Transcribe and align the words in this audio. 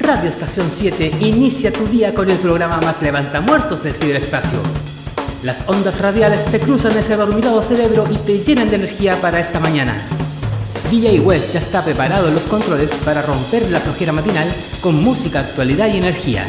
Radio 0.00 0.28
Estación 0.28 0.70
7 0.70 1.18
inicia 1.20 1.72
tu 1.72 1.86
día 1.86 2.14
con 2.14 2.30
el 2.30 2.38
programa 2.38 2.80
más 2.80 3.00
levantamuertos 3.00 3.82
del 3.82 3.94
ciberespacio. 3.94 4.58
Las 5.42 5.68
ondas 5.68 6.00
radiales 6.00 6.44
te 6.46 6.58
cruzan 6.58 6.96
ese 6.96 7.16
dormido 7.16 7.62
cerebro 7.62 8.04
y 8.10 8.16
te 8.16 8.42
llenan 8.42 8.68
de 8.68 8.76
energía 8.76 9.20
para 9.20 9.40
esta 9.40 9.60
mañana. 9.60 9.96
DJ 10.90 11.20
West 11.20 11.52
ya 11.52 11.58
está 11.58 11.84
preparado 11.84 12.28
en 12.28 12.34
los 12.34 12.46
controles 12.46 12.92
para 13.04 13.22
romper 13.22 13.70
la 13.70 13.80
flojera 13.80 14.12
matinal 14.12 14.48
con 14.80 15.02
música, 15.02 15.40
actualidad 15.40 15.88
y 15.92 15.98
energía. 15.98 16.44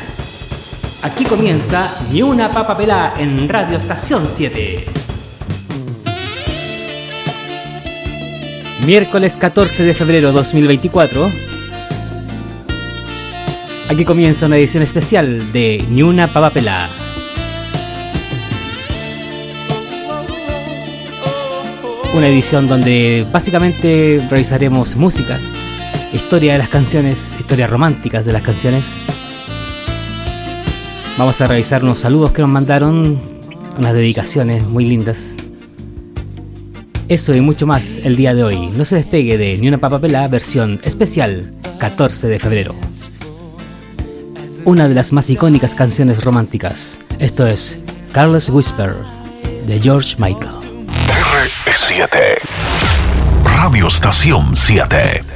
Aquí 1.02 1.24
comienza 1.26 1.94
Ni 2.12 2.22
una 2.22 2.52
papa 2.52 2.76
pelá 2.76 3.14
en 3.18 3.48
Radio 3.48 3.78
Estación 3.78 4.28
7. 4.28 4.86
Miércoles 8.86 9.38
14 9.38 9.84
de 9.84 9.94
febrero 9.94 10.32
2024. 10.32 11.55
Aquí 13.90 14.06
comienza 14.06 14.46
una 14.46 14.58
edición 14.58 14.84
especial 14.84 15.52
de 15.52 15.86
Ni 15.90 16.04
una 16.04 16.28
papa 16.28 16.50
pelá. 16.50 16.90
Una 22.16 22.28
edición 22.28 22.68
donde 22.68 23.26
básicamente 23.32 24.26
revisaremos 24.30 24.96
música, 24.96 25.40
historia 26.14 26.54
de 26.54 26.60
las 26.60 26.70
canciones, 26.70 27.36
historias 27.40 27.70
románticas 27.70 28.26
de 28.26 28.34
las 28.34 28.42
canciones 28.42 29.02
Vamos 31.18 31.40
a 31.40 31.48
revisar 31.48 31.82
unos 31.82 32.00
saludos 32.00 32.32
que 32.32 32.42
nos 32.42 32.52
mandaron, 32.52 33.18
unas 33.78 33.94
dedicaciones 33.94 34.66
muy 34.66 34.86
lindas. 34.86 35.38
Eso 37.08 37.34
y 37.34 37.40
mucho 37.40 37.66
más 37.66 38.00
el 38.04 38.18
día 38.18 38.36
de 38.36 38.44
hoy. 38.44 38.68
No 38.68 38.84
se 38.84 38.98
despegue 38.98 39.38
de 39.38 39.58
Ni 39.58 39.70
una 39.70 39.78
papapela 39.78 40.28
versión 40.28 40.78
especial 40.84 41.54
14 41.80 42.28
de 42.28 42.40
febrero. 42.40 42.76
Una 44.66 44.88
de 44.88 44.96
las 44.96 45.14
más 45.14 45.30
icónicas 45.30 45.76
canciones 45.76 46.24
románticas. 46.24 47.00
Esto 47.20 47.46
es 47.46 47.78
Carlos 48.12 48.50
Whisper 48.50 48.96
de 49.68 49.80
George 49.80 50.16
Michael. 50.18 50.56
R7 51.68 52.40
Radio 53.44 53.86
Estación 53.88 54.56
7 54.56 55.35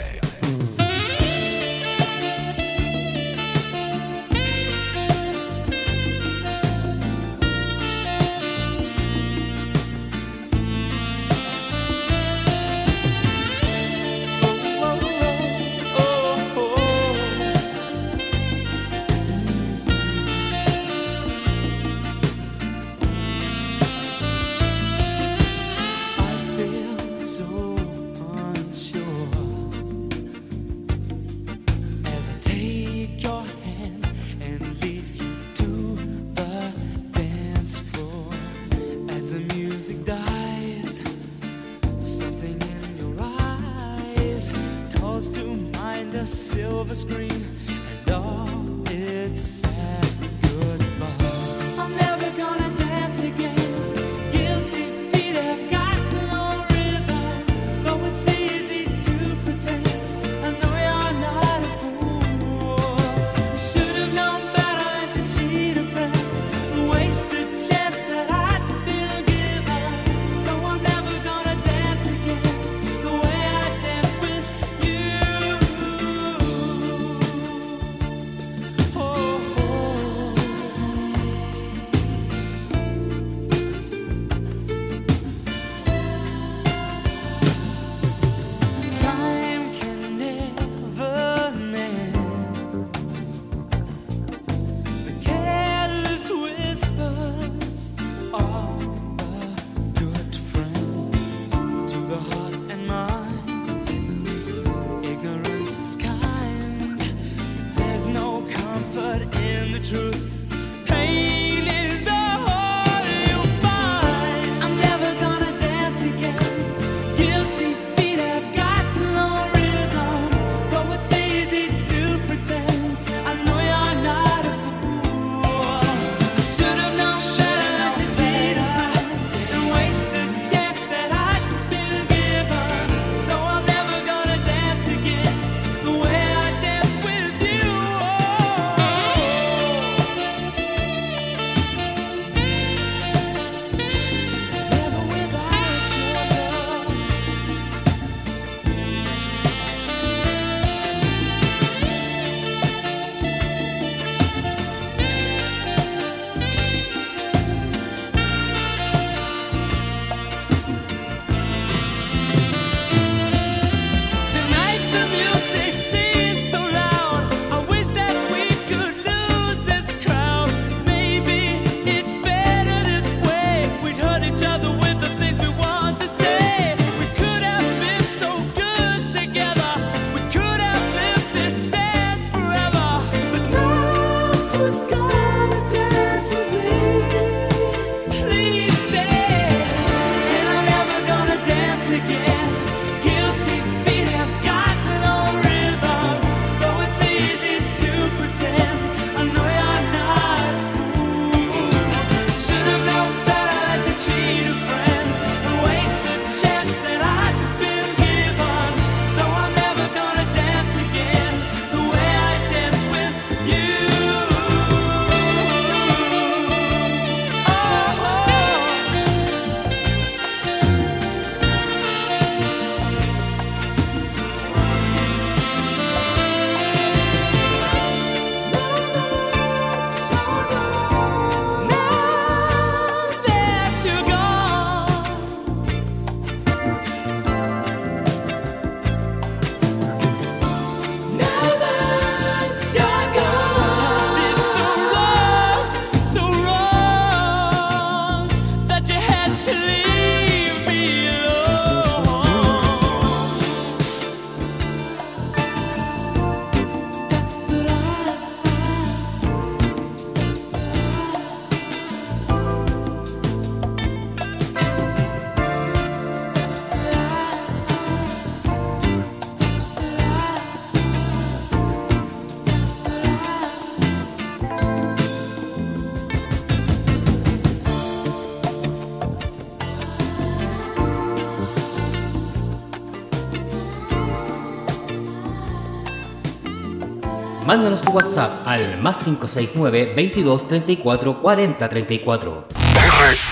Mándanos 287.60 287.82
tu 287.82 287.92
WhatsApp 287.92 288.48
al 288.48 288.82
más 288.82 289.04
569 289.04 289.92
22 289.94 290.48
34 290.48 291.22
40 291.22 291.68
34. 291.68 292.48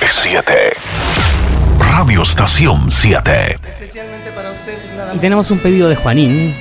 R7 0.01 0.43
Radio 1.79 2.21
Estación 2.23 2.91
7 2.91 3.57
Especialmente 3.63 4.31
para 4.31 4.51
ustedes 4.51 4.81
Y 5.15 5.19
tenemos 5.19 5.49
un 5.49 5.59
pedido 5.59 5.87
de 5.87 5.95
Juanín. 5.95 6.53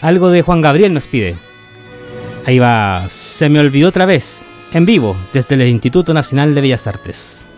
Algo 0.00 0.30
de 0.30 0.40
Juan 0.40 0.62
Gabriel 0.62 0.94
nos 0.94 1.06
pide. 1.06 1.36
Ahí 2.46 2.58
va, 2.58 3.04
se 3.10 3.50
me 3.50 3.60
olvidó 3.60 3.90
otra 3.90 4.06
vez, 4.06 4.46
en 4.72 4.86
vivo, 4.86 5.14
desde 5.34 5.56
el 5.56 5.68
Instituto 5.68 6.14
Nacional 6.14 6.54
de 6.54 6.62
Bellas 6.62 6.86
Artes. 6.86 7.48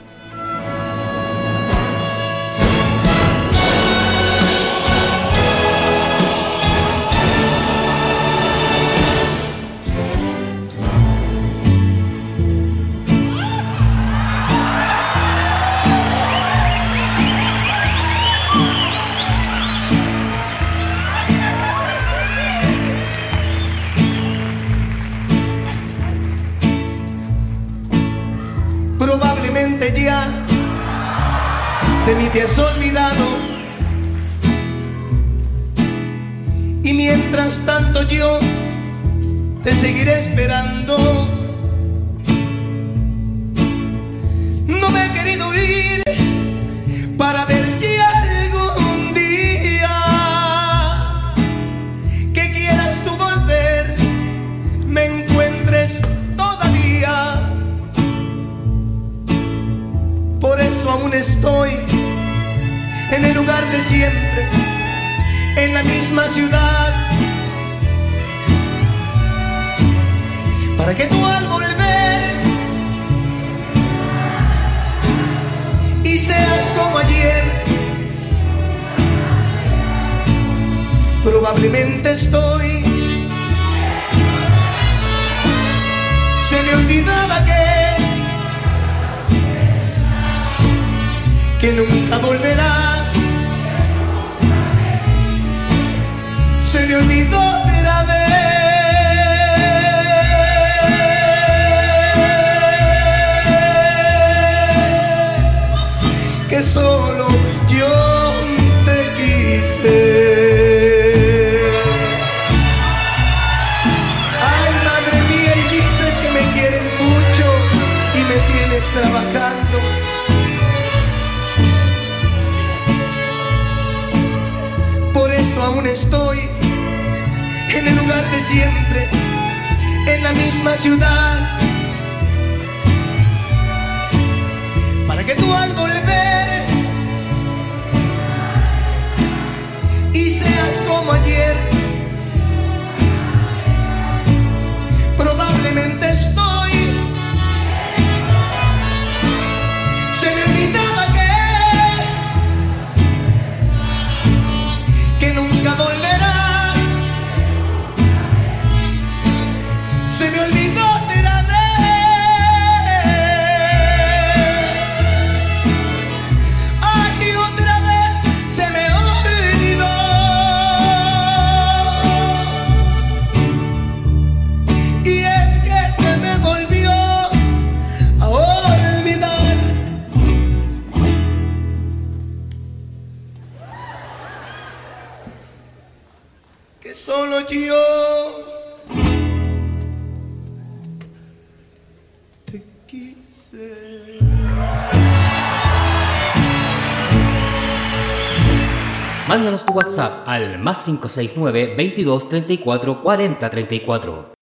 Más 200.66 200.84
569 200.84 201.76
22 201.76 202.28
34 202.28 203.00
40 203.00 203.50
34. 203.50 204.32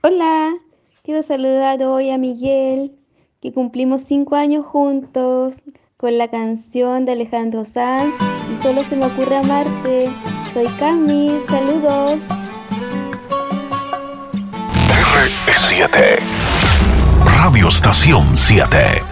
Hola, 0.00 0.54
quiero 1.02 1.22
saludar 1.22 1.82
hoy 1.82 2.08
a 2.08 2.16
Miguel, 2.16 2.96
que 3.38 3.52
cumplimos 3.52 4.00
5 4.00 4.34
años 4.34 4.64
juntos 4.64 5.56
con 5.98 6.16
la 6.16 6.28
canción 6.28 7.04
de 7.04 7.12
Alejandro 7.12 7.66
Sanz 7.66 8.14
y 8.50 8.56
solo 8.56 8.82
se 8.82 8.96
me 8.96 9.04
ocurre 9.04 9.36
amarte. 9.36 10.10
Soy 10.54 10.68
Cami, 10.78 11.38
saludos. 11.46 12.22
R7 15.46 16.18
Radio 17.42 17.68
Estación 17.68 18.38
7 18.38 19.11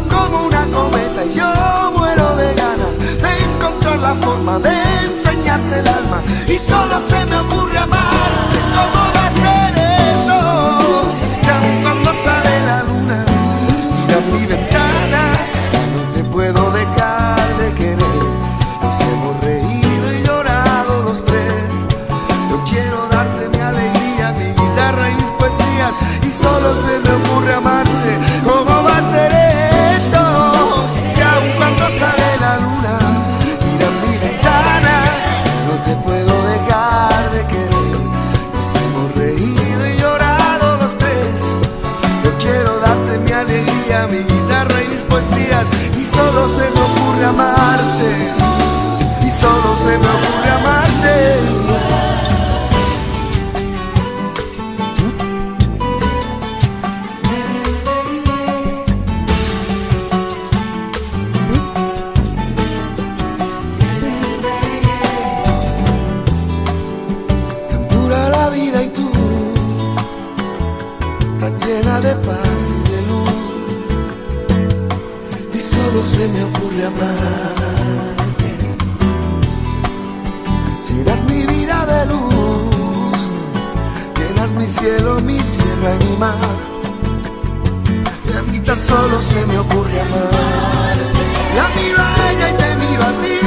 como 0.00 0.46
una 0.46 0.64
cometa 0.66 1.24
y 1.24 1.34
yo 1.34 1.92
muero 1.96 2.36
de 2.36 2.54
ganas 2.54 2.98
de 2.98 3.44
encontrar 3.44 3.98
la 3.98 4.14
forma 4.14 4.58
de 4.58 4.82
enseñarte 5.04 5.80
el 5.80 5.88
alma. 5.88 6.22
Y 6.48 6.56
solo 6.56 7.00
se 7.00 7.26
me 7.26 7.36
ocurre 7.36 7.78
amarte 7.78 9.11
cielo, 84.82 85.20
mi 85.20 85.38
tierra 85.38 85.94
y 85.94 86.04
mi 86.04 86.16
mar, 86.16 86.34
y 88.26 88.36
a 88.36 88.42
mí 88.50 88.58
tan 88.66 88.76
solo 88.76 89.20
se 89.20 89.46
me 89.46 89.56
ocurre. 89.58 90.02
La 91.56 91.66
miro 91.76 92.02
a 92.02 92.30
ella 92.30 92.48
y 92.50 92.54
te 92.60 92.70
miro 92.82 93.02
a 93.10 93.12
ti, 93.22 93.38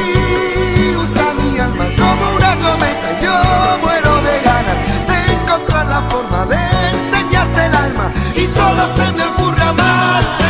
usa 1.04 1.26
mi 1.40 1.60
alma 1.60 1.86
como 2.00 2.26
una 2.38 2.52
cometa, 2.64 3.10
yo 3.26 3.36
muero 3.84 4.14
de 4.28 4.36
ganas 4.48 4.80
de 5.10 5.18
encontrar 5.34 5.86
la 5.88 6.02
forma 6.10 6.46
de 6.46 6.62
enseñarte 6.96 7.66
el 7.66 7.76
alma 7.76 8.14
y 8.34 8.46
solo 8.48 8.84
se 8.96 9.12
me 9.18 9.24
ocurre 9.32 9.62
amarte. 9.62 10.45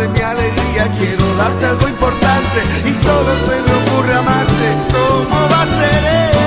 Darte 0.00 0.08
mi 0.08 0.20
alegría, 0.20 0.88
quiero 0.98 1.34
darte 1.36 1.66
algo 1.66 1.88
importante 1.88 2.60
y 2.84 2.94
solo 2.94 3.32
se 3.46 3.70
me 3.70 3.78
ocurre 3.78 4.14
amarte. 4.14 4.76
¿Cómo 4.92 5.48
va 5.50 5.62
a 5.62 5.66
ser 5.66 6.39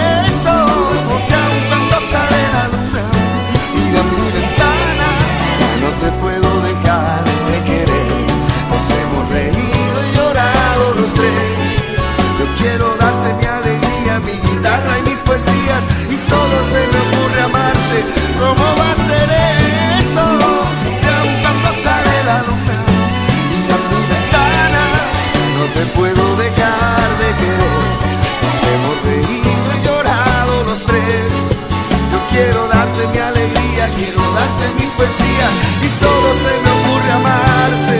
darte 34.63 34.84
mis 34.84 34.93
poesías 34.93 35.51
y 35.82 36.03
solo 36.03 36.34
se 36.34 36.51
me 36.63 36.72
ocurre 36.72 37.12
amarte. 37.12 37.98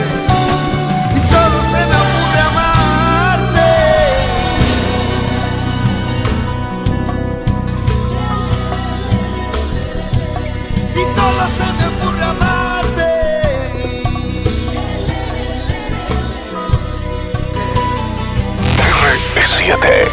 Y 1.16 1.20
solo 1.20 1.58
se 1.70 1.80
me 1.88 1.96
ocurre 2.04 2.40
amarte. 2.50 3.70
Y 10.94 11.02
solo 11.14 11.44
se 11.56 11.66
me 11.78 11.84
ocurre 11.88 12.24
amarte. 12.24 13.08
R7. 19.36 20.08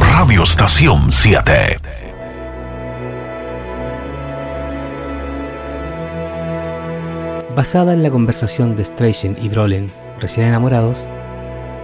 Radio 0.00 0.42
Estación 0.42 1.10
7. 1.10 1.79
Basada 7.56 7.94
en 7.94 8.04
la 8.04 8.12
conversación 8.12 8.76
de 8.76 8.84
Strachan 8.84 9.36
y 9.42 9.48
Brolin, 9.48 9.90
recién 10.20 10.46
enamorados, 10.46 11.10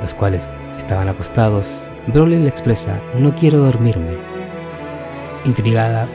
los 0.00 0.14
cuales 0.14 0.52
estaban 0.78 1.08
acostados, 1.08 1.92
Brolin 2.06 2.44
le 2.44 2.50
expresa, 2.50 3.00
no 3.18 3.34
quiero 3.34 3.58
dormirme. 3.58 4.16
Intrigada, 5.44 6.06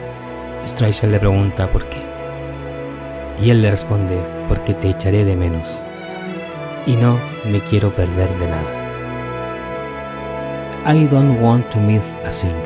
Strachan 0.66 1.12
le 1.12 1.18
pregunta 1.18 1.70
por 1.70 1.84
qué. 1.84 1.98
Y 3.42 3.50
él 3.50 3.60
le 3.60 3.70
responde, 3.70 4.18
porque 4.48 4.72
te 4.72 4.88
echaré 4.88 5.22
de 5.26 5.36
menos. 5.36 5.68
Y 6.86 6.92
no 6.96 7.18
me 7.44 7.60
quiero 7.60 7.90
perder 7.90 8.30
de 8.38 8.46
nada. 8.46 8.82
I 10.86 11.06
don't 11.08 11.38
want 11.42 11.70
to 11.72 11.78
miss 11.78 12.02
a 12.24 12.30
thing. 12.30 12.56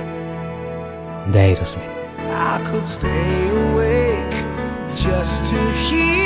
De 1.33 1.40
Aerosmith. 1.40 1.85
I 2.28 2.61
could 2.71 2.87
stay 2.87 3.50
awake 3.50 4.37
just 4.95 5.45
to 5.47 5.57
hear 5.75 6.25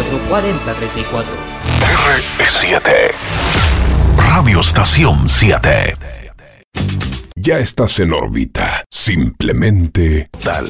34 0.00 0.28
40 0.28 0.74
34. 0.74 1.32
R7 2.38 3.12
Radio 4.16 4.60
Estación 4.60 5.28
7 5.28 5.96
Ya 7.36 7.58
estás 7.58 7.98
en 8.00 8.14
órbita. 8.14 8.84
Simplemente 8.90 10.30
tal. 10.42 10.66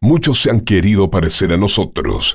Muchos 0.00 0.40
se 0.40 0.50
han 0.50 0.60
querido 0.60 1.10
parecer 1.10 1.52
a 1.52 1.58
nosotros. 1.58 2.34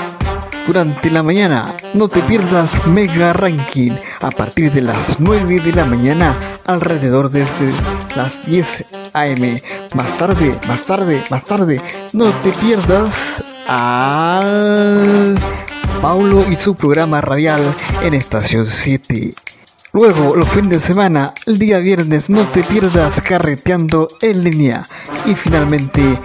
Durante 0.67 1.09
la 1.09 1.23
mañana, 1.23 1.75
no 1.93 2.07
te 2.07 2.21
pierdas 2.21 2.87
Mega 2.87 3.33
Ranking 3.33 3.91
a 4.21 4.29
partir 4.29 4.71
de 4.71 4.81
las 4.81 5.19
9 5.19 5.59
de 5.59 5.73
la 5.73 5.85
mañana 5.85 6.35
alrededor 6.65 7.29
de 7.29 7.45
las 8.15 8.45
10 8.45 8.85
AM. 9.13 9.59
Más 9.95 10.17
tarde, 10.17 10.57
más 10.67 10.85
tarde, 10.85 11.21
más 11.29 11.43
tarde, 11.43 11.81
no 12.13 12.29
te 12.41 12.51
pierdas 12.53 13.43
al 13.67 15.35
Paulo 16.01 16.45
y 16.49 16.55
su 16.55 16.75
programa 16.75 17.21
radial 17.21 17.61
en 18.03 18.13
Estación 18.13 18.67
7. 18.69 19.33
Luego, 19.93 20.37
los 20.37 20.47
fines 20.47 20.69
de 20.69 20.79
semana, 20.79 21.33
el 21.45 21.57
día 21.57 21.79
viernes, 21.79 22.29
no 22.29 22.43
te 22.45 22.63
pierdas 22.63 23.19
carreteando 23.21 24.07
en 24.21 24.41
línea. 24.41 24.83
Y 25.25 25.35
finalmente, 25.35 26.17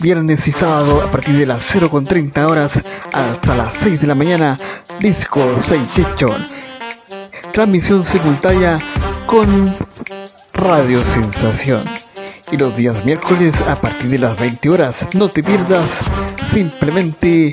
viernes 0.00 0.48
y 0.48 0.50
sábado, 0.50 1.00
a 1.00 1.08
partir 1.08 1.36
de 1.36 1.46
las 1.46 1.72
0.30 1.72 2.50
horas 2.50 2.80
hasta 3.12 3.56
las 3.56 3.74
6 3.74 4.00
de 4.00 4.06
la 4.08 4.16
mañana, 4.16 4.56
Disco 4.98 5.40
Sensation. 5.68 6.44
Transmisión 7.52 8.04
simultánea 8.04 8.78
con 9.26 9.72
Radio 10.52 11.04
Sensación. 11.04 11.84
Y 12.50 12.56
los 12.56 12.76
días 12.76 13.04
miércoles, 13.04 13.54
a 13.68 13.76
partir 13.76 14.10
de 14.10 14.18
las 14.18 14.36
20 14.36 14.68
horas, 14.70 15.06
no 15.14 15.28
te 15.30 15.44
pierdas 15.44 15.88
simplemente 16.52 17.52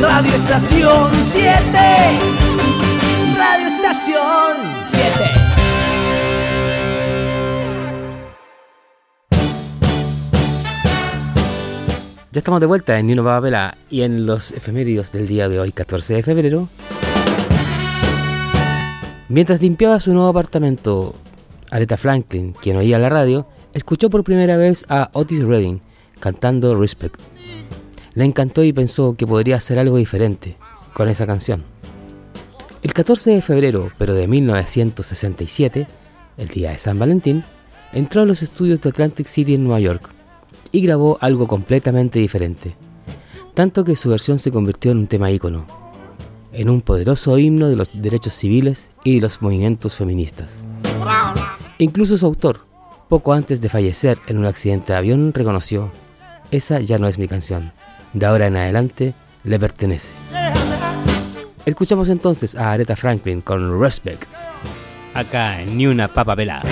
Radio 0.00 0.32
Estación 0.32 1.10
7. 1.12 1.50
Radio 3.36 3.66
Estación 3.66 4.56
7. 4.86 5.08
Ya 12.30 12.38
estamos 12.38 12.60
de 12.60 12.66
vuelta 12.66 12.98
en 12.98 13.06
Nino 13.06 13.22
Babela 13.22 13.76
y 13.90 14.02
en 14.02 14.26
los 14.26 14.52
efeméridos 14.52 15.12
del 15.12 15.28
día 15.28 15.48
de 15.48 15.60
hoy, 15.60 15.72
14 15.72 16.14
de 16.14 16.22
febrero. 16.22 16.68
Mientras 19.28 19.60
limpiaba 19.60 20.00
su 20.00 20.12
nuevo 20.12 20.28
apartamento, 20.28 21.14
Aretha 21.70 21.96
Franklin, 21.96 22.52
quien 22.52 22.76
oía 22.76 22.98
la 22.98 23.08
radio, 23.08 23.46
escuchó 23.74 24.10
por 24.10 24.24
primera 24.24 24.56
vez 24.56 24.84
a 24.88 25.10
Otis 25.12 25.42
Redding 25.42 25.80
cantando 26.22 26.76
Respect. 26.76 27.31
Le 28.14 28.24
encantó 28.24 28.62
y 28.62 28.72
pensó 28.72 29.14
que 29.14 29.26
podría 29.26 29.56
hacer 29.56 29.78
algo 29.78 29.96
diferente 29.96 30.56
con 30.94 31.08
esa 31.08 31.26
canción. 31.26 31.64
El 32.82 32.92
14 32.92 33.30
de 33.30 33.42
febrero, 33.42 33.90
pero 33.96 34.14
de 34.14 34.26
1967, 34.26 35.86
el 36.36 36.48
día 36.48 36.72
de 36.72 36.78
San 36.78 36.98
Valentín, 36.98 37.44
entró 37.92 38.22
a 38.22 38.26
los 38.26 38.42
estudios 38.42 38.80
de 38.80 38.90
Atlantic 38.90 39.26
City 39.26 39.54
en 39.54 39.64
Nueva 39.64 39.80
York 39.80 40.10
y 40.72 40.80
grabó 40.82 41.18
algo 41.20 41.46
completamente 41.46 42.18
diferente, 42.18 42.74
tanto 43.54 43.84
que 43.84 43.96
su 43.96 44.10
versión 44.10 44.38
se 44.38 44.50
convirtió 44.50 44.90
en 44.90 44.98
un 44.98 45.06
tema 45.06 45.30
ícono, 45.30 45.64
en 46.52 46.68
un 46.68 46.80
poderoso 46.80 47.38
himno 47.38 47.68
de 47.68 47.76
los 47.76 48.02
derechos 48.02 48.32
civiles 48.32 48.90
y 49.04 49.16
de 49.16 49.20
los 49.20 49.40
movimientos 49.42 49.94
feministas. 49.94 50.64
Incluso 51.78 52.16
su 52.16 52.26
autor, 52.26 52.60
poco 53.08 53.32
antes 53.32 53.60
de 53.60 53.68
fallecer 53.68 54.18
en 54.26 54.38
un 54.38 54.46
accidente 54.46 54.92
de 54.92 54.98
avión, 54.98 55.32
reconoció, 55.34 55.90
esa 56.50 56.80
ya 56.80 56.98
no 56.98 57.06
es 57.06 57.18
mi 57.18 57.28
canción, 57.28 57.72
de 58.12 58.26
ahora 58.26 58.46
en 58.46 58.56
adelante 58.56 59.14
le 59.44 59.58
pertenece. 59.58 60.12
Escuchamos 61.64 62.08
entonces 62.08 62.56
a 62.56 62.72
Aretha 62.72 62.96
Franklin 62.96 63.40
con 63.40 63.80
Respect, 63.80 64.24
acá 65.14 65.62
en 65.62 65.76
Ni 65.76 65.86
una 65.86 66.08
papa 66.08 66.34
pelada. 66.34 66.68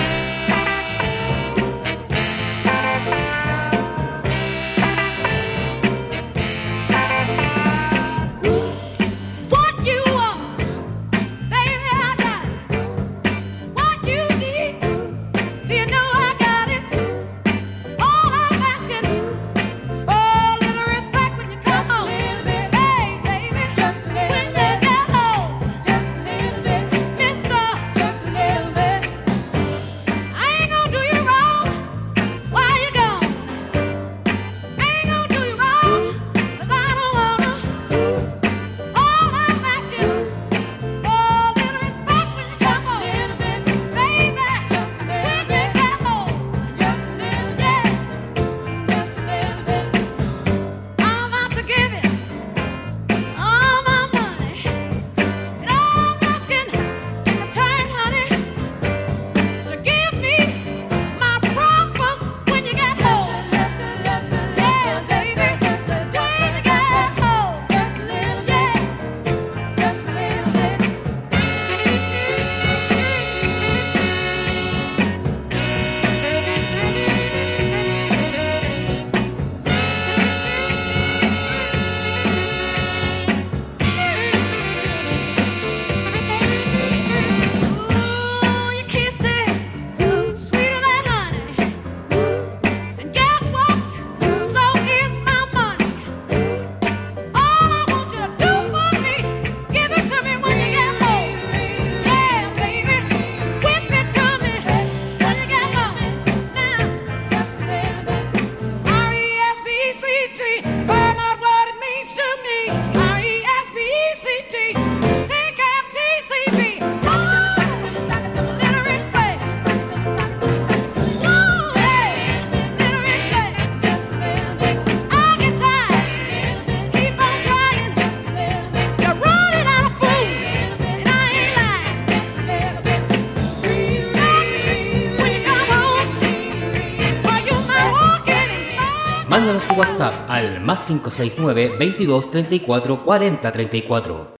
WhatsApp 139.81 140.13
al 140.29 140.61
más 140.61 140.85
569 140.85 141.75
22 141.79 142.29
34 142.29 143.03
40 143.03 143.51
34. 143.51 144.35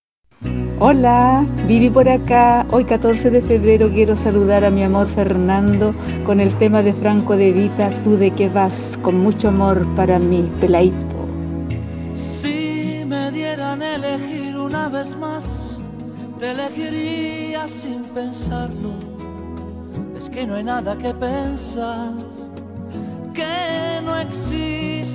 Hola, 0.77 1.47
Vivi 1.65 1.89
por 1.89 2.08
acá. 2.08 2.63
Hoy 2.69 2.86
14 2.86 3.32
de 3.32 3.41
febrero 3.41 3.89
quiero 3.89 4.15
saludar 4.15 4.63
a 4.63 4.69
mi 4.69 4.84
amor 4.84 5.08
Fernando 5.08 5.95
con 6.27 6.41
el 6.41 6.54
tema 6.60 6.84
de 6.84 6.93
Franco 6.93 7.38
de 7.38 7.54
Vita, 7.54 7.89
tú 8.04 8.17
de 8.17 8.30
qué 8.30 8.49
vas, 8.49 8.99
con 9.01 9.17
mucho 9.17 9.47
amor 9.47 9.84
para 9.95 10.19
mí, 10.19 10.47
peladito. 10.62 10.97
Si 12.13 13.04
me 13.08 13.32
dieran 13.32 13.82
elegir 13.82 14.56
una 14.56 14.89
vez 14.89 15.17
más, 15.17 15.80
te 16.39 16.51
elegiría 16.51 17.67
sin 17.67 18.04
pensarlo. 18.13 18.93
Es 20.15 20.30
que 20.30 20.45
no 20.45 20.54
hay 20.54 20.63
nada 20.63 20.95
que 20.95 21.12
pensar, 21.15 22.13
que 23.34 24.01
no 24.06 24.19
existe 24.19 24.81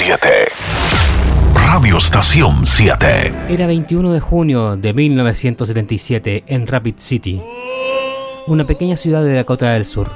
R7. 0.00 0.48
Radio 1.52 1.98
Estación 1.98 2.64
7. 2.64 3.34
Era 3.50 3.66
21 3.66 4.12
de 4.12 4.20
junio 4.20 4.76
de 4.78 4.94
1977 4.94 6.44
en 6.46 6.66
Rapid 6.66 6.94
City, 6.96 7.42
una 8.46 8.64
pequeña 8.64 8.96
ciudad 8.96 9.22
de 9.22 9.34
Dakota 9.34 9.72
del 9.72 9.84
Sur. 9.84 10.10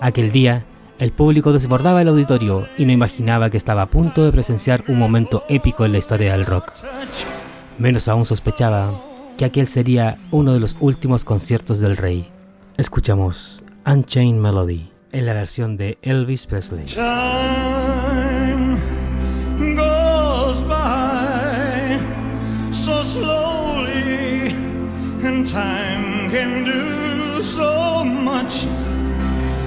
Aquel 0.00 0.30
día, 0.30 0.64
el 1.00 1.10
público 1.10 1.52
desbordaba 1.52 2.02
el 2.02 2.08
auditorio 2.08 2.68
y 2.78 2.84
no 2.84 2.92
imaginaba 2.92 3.50
que 3.50 3.56
estaba 3.56 3.82
a 3.82 3.86
punto 3.86 4.24
de 4.24 4.30
presenciar 4.30 4.84
un 4.86 4.98
momento 5.00 5.42
épico 5.48 5.84
en 5.84 5.90
la 5.90 5.98
historia 5.98 6.32
del 6.32 6.46
rock. 6.46 6.70
Menos 7.78 8.06
aún 8.06 8.24
sospechaba 8.24 8.92
que 9.36 9.44
aquel 9.44 9.66
sería 9.66 10.18
uno 10.30 10.52
de 10.52 10.60
los 10.60 10.76
últimos 10.78 11.24
conciertos 11.24 11.80
del 11.80 11.96
rey. 11.96 12.30
Escuchamos 12.76 13.64
Unchained 13.84 14.40
Melody 14.40 14.92
en 15.10 15.26
la 15.26 15.32
versión 15.32 15.76
de 15.76 15.98
Elvis 16.02 16.46
Presley. 16.46 16.86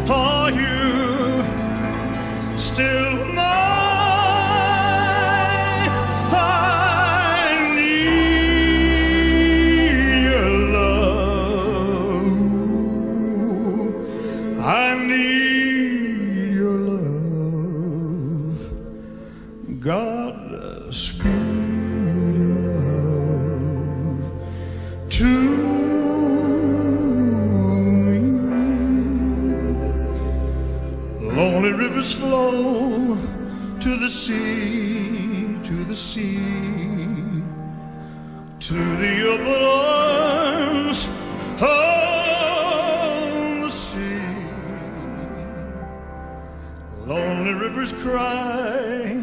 Are 0.09 0.51
you. 0.51 1.43
Still 2.57 3.12
rivers 32.03 32.19
flow 32.19 33.17
to 33.79 33.97
the 33.97 34.09
sea, 34.09 35.57
to 35.63 35.85
the 35.85 35.95
sea, 35.95 36.35
to 38.59 38.97
the 38.97 39.27
open 39.29 39.63
arms 39.63 41.07
of 41.61 41.67
the 43.61 43.69
sea. 43.69 44.21
Lonely 47.05 47.53
rivers 47.53 47.93
cry, 47.93 49.21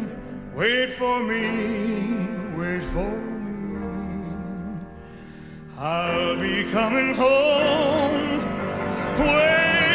wait 0.55 0.89
for 0.91 1.19
me, 1.23 2.17
wait 2.57 2.83
for 2.93 3.11
me. 3.11 3.77
I'll 5.77 6.35
be 6.39 6.63
coming 6.71 7.13
home. 7.13 8.39
Wait 9.19 9.90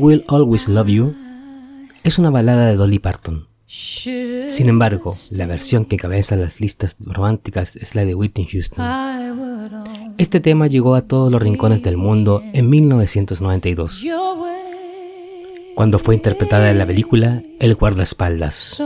Will 0.00 0.24
Always 0.28 0.66
Love 0.66 0.88
You 0.88 1.14
es 2.04 2.18
una 2.18 2.30
balada 2.30 2.66
de 2.66 2.76
Dolly 2.76 2.98
Parton. 2.98 3.46
Sin 3.66 4.68
embargo, 4.68 5.14
la 5.30 5.46
versión 5.46 5.84
que 5.84 5.98
cabeza 5.98 6.36
las 6.36 6.58
listas 6.58 6.96
románticas 7.00 7.76
es 7.76 7.94
la 7.94 8.06
de 8.06 8.14
Whitney 8.14 8.46
Houston. 8.46 8.84
Este 10.16 10.40
tema 10.40 10.68
llegó 10.68 10.94
a 10.94 11.02
todos 11.02 11.30
los 11.30 11.42
rincones 11.42 11.82
del 11.82 11.98
mundo 11.98 12.42
en 12.54 12.70
1992, 12.70 14.06
cuando 15.74 15.98
fue 15.98 16.14
interpretada 16.14 16.70
en 16.70 16.78
la 16.78 16.86
película 16.86 17.42
El 17.58 17.74
guardaespaldas. 17.74 18.82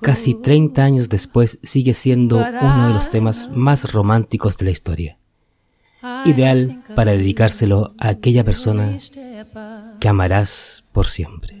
Casi 0.00 0.34
30 0.34 0.84
años 0.84 1.08
después 1.08 1.58
sigue 1.62 1.92
siendo 1.92 2.36
uno 2.36 2.88
de 2.88 2.94
los 2.94 3.10
temas 3.10 3.50
más 3.52 3.92
románticos 3.92 4.58
de 4.58 4.66
la 4.66 4.70
historia. 4.70 5.18
Ideal 6.24 6.82
para 6.94 7.12
dedicárselo 7.12 7.94
a 7.98 8.08
aquella 8.08 8.44
persona 8.44 8.96
que 10.00 10.08
amarás 10.08 10.84
por 10.92 11.08
siempre. 11.08 11.56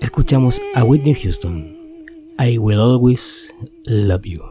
Escuchamos 0.00 0.60
a 0.74 0.84
Whitney 0.84 1.14
Houston. 1.14 1.76
I 2.38 2.58
will 2.58 2.80
always 2.80 3.54
love 3.84 4.24
you. 4.26 4.42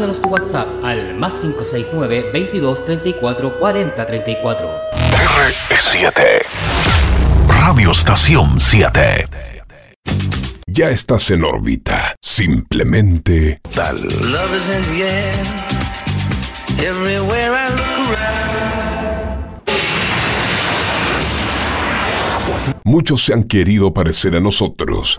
Mándanos 0.00 0.22
tu 0.22 0.30
WhatsApp 0.30 0.82
al 0.82 1.14
más 1.14 1.34
569 1.42 2.30
22 2.32 2.86
34 2.86 3.58
40 3.58 4.06
34. 4.06 4.70
R7. 5.68 6.40
Radio 7.46 7.90
Estación 7.90 8.58
7. 8.58 9.28
Ya 10.68 10.88
estás 10.88 11.30
en 11.30 11.44
órbita. 11.44 12.16
Simplemente 12.22 13.60
tal. 13.74 13.96
Love 14.32 14.56
is 14.56 14.70
in 14.70 14.80
the 14.94 15.02
air. 15.04 15.34
Everywhere 16.78 17.52
I 17.52 17.68
look 17.68 18.08
around. 18.08 18.40
Muchos 22.84 23.22
se 23.22 23.34
han 23.34 23.42
querido 23.42 23.92
parecer 23.92 24.34
a 24.34 24.40
nosotros. 24.40 25.18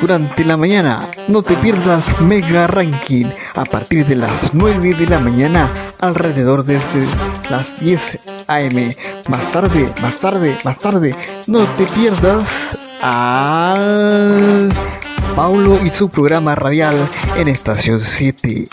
Durante 0.00 0.44
la 0.44 0.56
mañana, 0.56 1.08
no 1.28 1.42
te 1.42 1.54
pierdas 1.54 2.20
Mega 2.20 2.66
Ranking 2.66 3.26
a 3.54 3.64
partir 3.64 4.06
de 4.06 4.16
las 4.16 4.52
9 4.52 4.94
de 4.94 5.06
la 5.06 5.18
mañana, 5.18 5.70
alrededor 5.98 6.64
de 6.64 6.78
las 7.50 7.80
10 7.80 8.20
am. 8.46 8.92
Más 9.28 9.52
tarde, 9.52 9.86
más 10.02 10.16
tarde, 10.16 10.56
más 10.64 10.78
tarde, 10.78 11.14
no 11.46 11.64
te 11.74 11.86
pierdas 11.86 12.44
al 13.00 14.68
Paulo 15.34 15.80
y 15.84 15.90
su 15.90 16.08
programa 16.08 16.54
radial 16.54 16.96
en 17.36 17.48
Estación 17.48 18.02
7. 18.04 18.68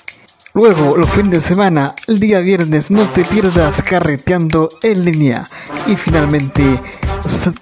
Luego, 0.53 0.97
los 0.97 1.09
fines 1.09 1.31
de 1.31 1.41
semana, 1.41 1.95
el 2.07 2.19
día 2.19 2.39
viernes, 2.39 2.91
no 2.91 3.03
te 3.05 3.23
pierdas 3.23 3.81
carreteando 3.83 4.67
en 4.83 5.05
línea. 5.05 5.43
Y 5.87 5.95
finalmente, 5.95 6.81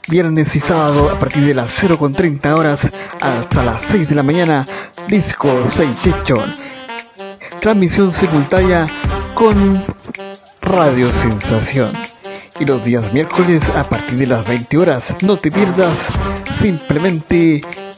viernes 0.08 0.56
y 0.56 0.60
sábado, 0.60 1.12
a 1.12 1.20
partir 1.20 1.46
de 1.46 1.54
las 1.54 1.84
0.30 1.84 2.58
horas 2.58 2.88
hasta 3.22 3.64
las 3.64 3.84
6 3.84 4.10
de 4.10 4.16
la 4.16 4.24
mañana, 4.24 4.66
Disco 5.08 5.50
Sensation. 5.76 6.44
Transmisión 7.62 8.12
simultánea 8.12 8.88
con 9.36 9.84
Radio 10.62 11.12
Sensación. 11.12 11.92
Y 12.60 12.66
los 12.66 12.84
días 12.84 13.14
miércoles, 13.14 13.64
a 13.76 13.84
partir 13.84 14.18
de 14.18 14.26
las 14.26 14.48
20 14.48 14.78
horas, 14.80 15.16
no 15.22 15.38
te 15.38 15.52
pierdas 15.52 15.96
simplemente 16.60 17.62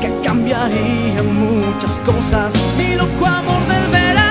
Que 0.00 0.10
cambiarían 0.24 1.26
muchas 1.34 2.00
cosas. 2.00 2.76
Mi 2.78 2.94
loco 2.94 3.26
amor 3.26 3.66
del 3.66 3.90
verano 3.90 4.25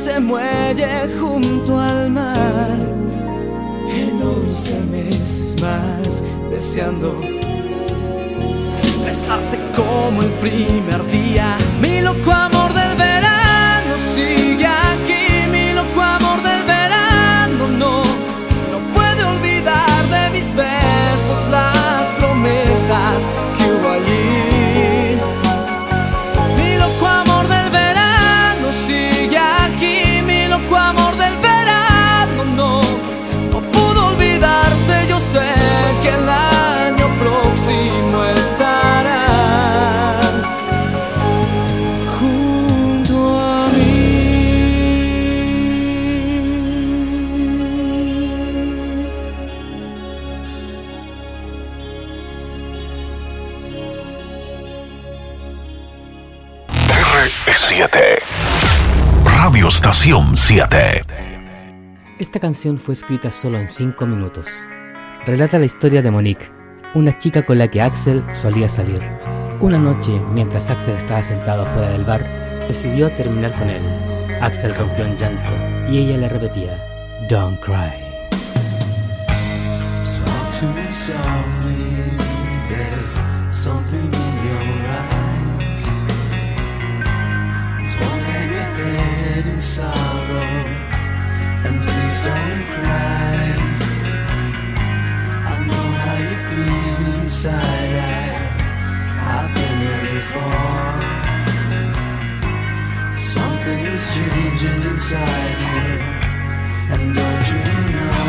ese 0.00 0.18
muelle 0.18 1.10
junto 1.20 1.78
al 1.78 2.10
mar, 2.10 2.78
en 3.86 4.22
once 4.22 4.80
meses 4.90 5.60
más, 5.60 6.24
deseando 6.48 7.20
besarte 9.04 9.58
como 9.76 10.22
el 10.22 10.30
primer 10.40 11.04
día, 11.10 11.58
mi 11.82 12.00
loco 12.00 12.32
7. 60.52 61.04
Esta 62.18 62.40
canción 62.40 62.80
fue 62.80 62.94
escrita 62.94 63.30
solo 63.30 63.56
en 63.60 63.70
5 63.70 64.04
minutos. 64.04 64.48
Relata 65.24 65.60
la 65.60 65.66
historia 65.66 66.02
de 66.02 66.10
Monique, 66.10 66.44
una 66.92 67.16
chica 67.16 67.44
con 67.44 67.56
la 67.56 67.68
que 67.68 67.80
Axel 67.80 68.24
solía 68.32 68.68
salir. 68.68 69.00
Una 69.60 69.78
noche, 69.78 70.10
mientras 70.32 70.68
Axel 70.68 70.96
estaba 70.96 71.22
sentado 71.22 71.64
fuera 71.66 71.90
del 71.90 72.04
bar, 72.04 72.26
decidió 72.66 73.12
terminar 73.12 73.52
con 73.60 73.70
él. 73.70 73.80
Axel 74.40 74.74
rompió 74.74 75.04
en 75.04 75.16
llanto 75.16 75.54
y 75.88 75.98
ella 75.98 76.16
le 76.16 76.28
repetía, 76.28 76.76
Don't 77.28 77.60
cry. 77.60 77.92
Talk 80.18 80.58
to 80.58 80.66
me 80.74 80.90
softly. 80.90 82.10
There's 82.68 83.56
something 83.56 84.19
sorrow, 89.62 90.64
and 91.66 91.76
please 91.84 92.18
don't 92.24 92.64
cry. 92.74 93.40
I 95.50 95.54
know 95.68 95.86
how 96.02 96.16
you 96.28 96.36
feel 96.48 97.20
inside. 97.20 98.40
I've 99.32 99.48
been 99.54 99.80
before. 100.08 101.00
Something 103.34 103.80
is 103.94 104.04
changing 104.14 104.82
inside 104.90 105.58
you, 105.74 105.88
and 106.94 107.02
don't 107.14 107.46
you 107.52 107.62
know? 107.94 108.22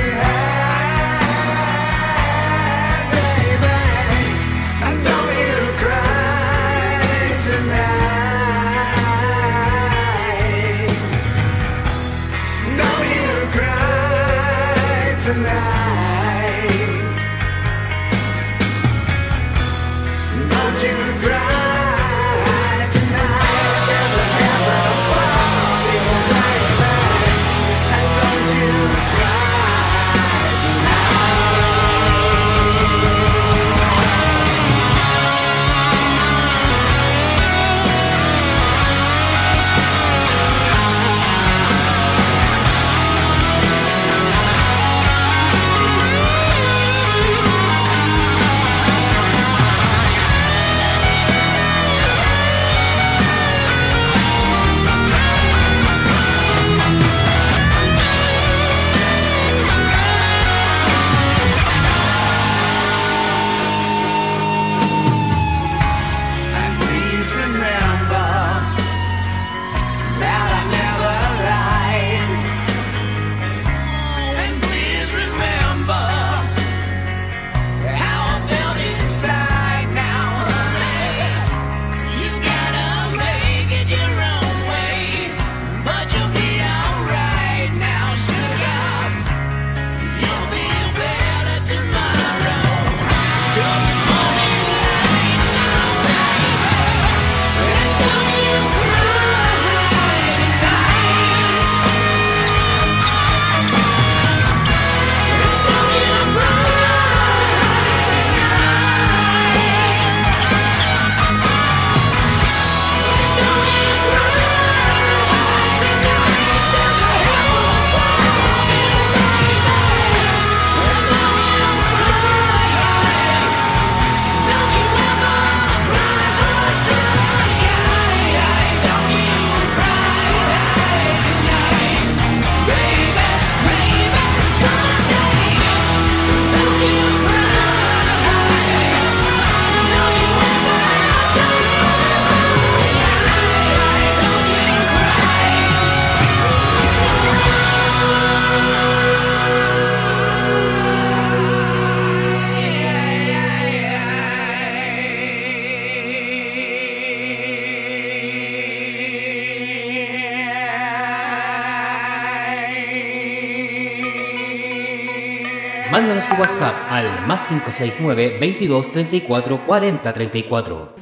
WhatsApp 166.51 166.75
al 166.91 167.27
más 167.27 167.47
569 167.47 168.37
22 168.37 168.91
34 168.91 169.65
40 169.65 170.13
34. 170.13 170.95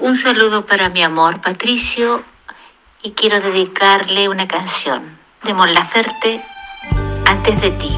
Un 0.00 0.16
saludo 0.16 0.66
para 0.66 0.88
mi 0.88 1.00
amor 1.02 1.40
Patricio 1.40 2.24
y 3.04 3.12
quiero 3.12 3.40
dedicarle 3.40 4.28
una 4.28 4.48
canción 4.48 5.04
de 5.44 5.54
Mon 5.54 5.72
Laferte, 5.72 6.44
Antes 7.24 7.60
de 7.60 7.70
ti. 7.70 7.96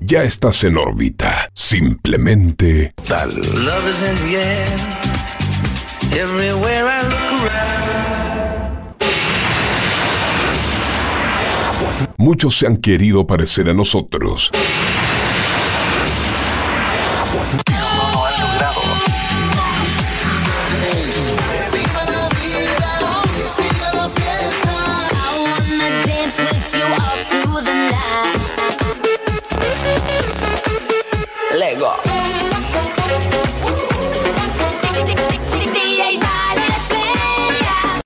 Ya 0.00 0.24
estás 0.24 0.62
en 0.64 0.76
órbita. 0.76 1.48
Simplemente 1.54 2.92
tal. 3.08 3.30
Muchos 12.18 12.58
se 12.58 12.66
han 12.66 12.76
querido 12.76 13.26
parecer 13.26 13.70
a 13.70 13.74
nosotros. 13.74 14.50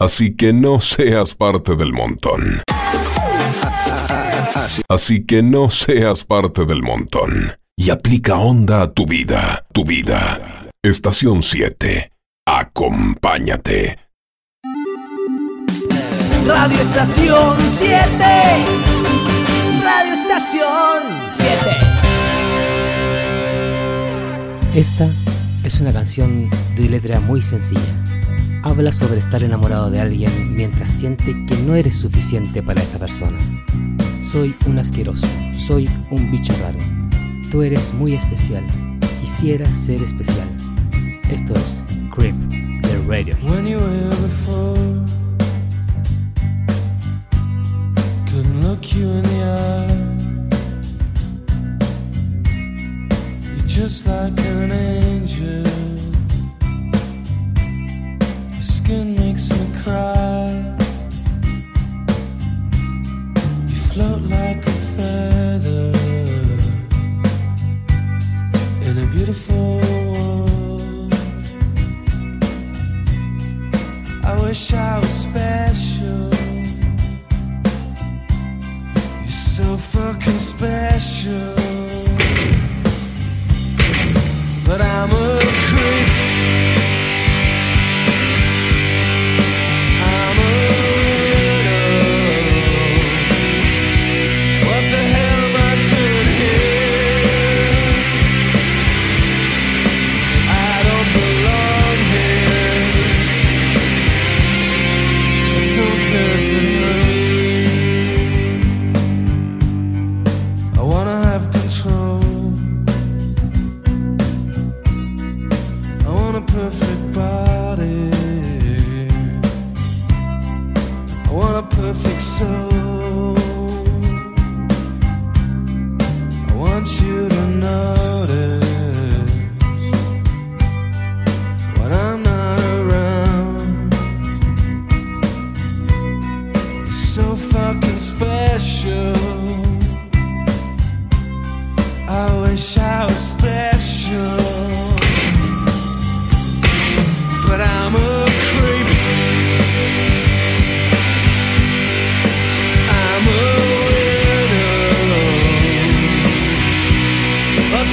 Así 0.00 0.36
que 0.36 0.52
no 0.52 0.80
seas 0.80 1.34
parte 1.34 1.74
del 1.74 1.92
montón. 1.92 2.62
Así 4.88 5.26
que 5.26 5.42
no 5.42 5.70
seas 5.70 6.22
parte 6.22 6.64
del 6.66 6.84
montón. 6.84 7.58
Y 7.76 7.90
aplica 7.90 8.36
onda 8.36 8.82
a 8.82 8.92
tu 8.92 9.06
vida, 9.06 9.66
tu 9.72 9.84
vida. 9.84 10.68
Estación 10.84 11.42
7. 11.42 12.12
Acompáñate. 12.46 13.98
Radio 16.46 16.78
Estación 16.78 17.56
7. 17.58 17.98
Radio 19.82 20.12
Estación 20.12 21.02
7. 21.32 21.56
Esta 24.76 25.08
es 25.64 25.80
una 25.80 25.92
canción 25.92 26.48
de 26.76 26.88
letra 26.88 27.18
muy 27.18 27.42
sencilla 27.42 27.82
Habla 28.62 28.92
sobre 28.92 29.18
estar 29.18 29.42
enamorado 29.42 29.90
de 29.90 30.00
alguien 30.00 30.54
mientras 30.54 30.88
siente 30.88 31.24
que 31.46 31.56
no 31.66 31.74
eres 31.74 31.98
suficiente 31.98 32.62
para 32.62 32.82
esa 32.82 32.98
persona. 32.98 33.38
Soy 34.22 34.54
un 34.66 34.78
asqueroso, 34.78 35.26
soy 35.66 35.88
un 36.10 36.30
bicho 36.30 36.52
raro. 36.60 36.78
Tú 37.50 37.62
eres 37.62 37.94
muy 37.94 38.14
especial, 38.14 38.64
quisiera 39.20 39.70
ser 39.70 40.02
especial. 40.02 40.48
Esto 41.30 41.54
es 41.54 41.82
Creep 42.10 42.34
de 42.34 42.98
Radio. 43.06 43.36
When 43.42 43.66
you 43.66 43.78
were 43.78 44.08
before, 44.08 44.78
look 48.60 48.92
you 48.94 49.08
in 49.08 49.22
the 49.22 49.44
eye. 49.44 50.18
You're 53.56 53.66
just 53.66 54.06
like 54.06 54.38
an 54.38 54.97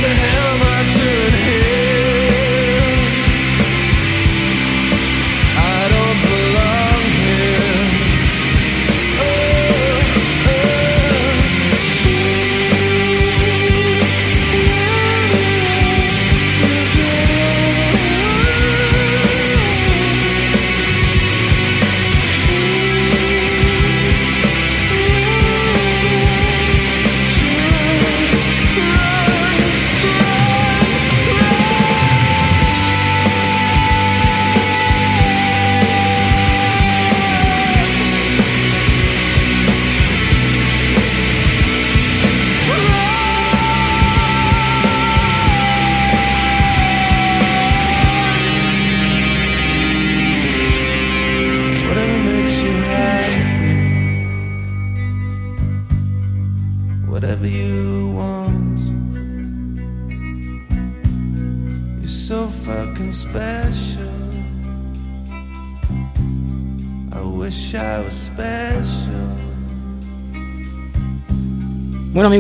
the 0.02 0.10
hell 0.10 0.48
am 0.54 0.62
I 0.62 0.78
doing 0.98 1.45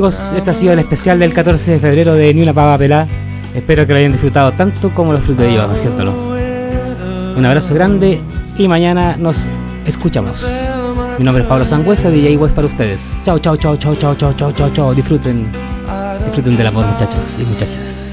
amigos, 0.05 0.33
este 0.33 0.51
ha 0.51 0.53
sido 0.53 0.73
el 0.73 0.79
especial 0.79 1.17
del 1.17 1.33
14 1.33 1.71
de 1.71 1.79
febrero 1.79 2.13
de 2.13 2.31
Ni 2.33 2.43
una 2.43 2.53
pava 2.53 2.77
pelá. 2.77 3.07
Espero 3.55 3.87
que 3.87 3.93
lo 3.93 3.97
hayan 3.97 4.11
disfrutado 4.11 4.51
tanto 4.51 4.91
como 4.91 5.11
lo 5.11 5.17
disfruté 5.17 5.51
yo 5.51 5.63
haciéndolo. 5.63 6.13
Un 7.35 7.43
abrazo 7.43 7.73
grande 7.73 8.19
y 8.55 8.67
mañana 8.67 9.15
nos 9.17 9.47
escuchamos. 9.85 10.45
Mi 11.17 11.25
nombre 11.25 11.41
es 11.41 11.49
Pablo 11.49 11.65
Sangüesa, 11.65 12.11
DJ 12.11 12.37
West 12.37 12.53
para 12.53 12.67
ustedes. 12.67 13.19
Chao, 13.23 13.39
chao, 13.39 13.57
chao, 13.57 13.77
chao, 13.77 13.95
chao, 13.95 14.15
chao, 14.15 14.33
chao, 14.33 14.51
chao, 14.51 14.69
chao. 14.73 14.93
Disfruten, 14.93 15.47
disfruten 16.23 16.55
del 16.55 16.67
amor 16.67 16.85
muchachos 16.85 17.37
y 17.39 17.43
muchachas. 17.43 18.04